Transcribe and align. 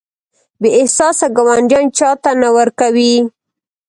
بې 0.61 0.69
احساسه 0.79 1.27
ګاونډیان 1.37 1.85
چاته 1.97 2.31
نه 2.41 2.49
ورکوي. 2.57 3.15